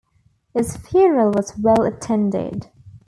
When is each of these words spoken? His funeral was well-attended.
His 0.55 0.77
funeral 0.77 1.29
was 1.29 1.55
well-attended. 1.59 2.71